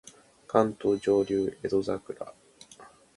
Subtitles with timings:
[0.47, 2.33] 関東上流江戸桜